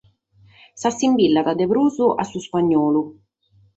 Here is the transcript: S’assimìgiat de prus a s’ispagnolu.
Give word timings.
S’assimìgiat 0.81 1.47
de 1.59 1.65
prus 1.71 1.97
a 2.21 2.23
s’ispagnolu. 2.29 3.03